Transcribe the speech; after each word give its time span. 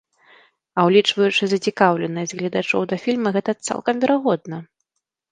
А 0.77 0.83
ўлічваючы 0.87 1.43
зацікаўленасць 1.51 2.33
гледачоў 2.39 2.81
да 2.93 2.99
фільма, 3.03 3.29
гэта 3.35 3.51
цалкам 3.69 3.95
верагодна. 4.07 4.57